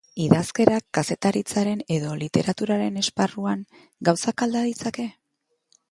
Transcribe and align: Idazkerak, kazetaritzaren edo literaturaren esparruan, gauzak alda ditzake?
Idazkerak, 0.23 0.85
kazetaritzaren 0.97 1.83
edo 1.97 2.15
literaturaren 2.23 2.99
esparruan, 3.05 3.65
gauzak 4.11 4.47
alda 4.49 4.69
ditzake? 4.71 5.11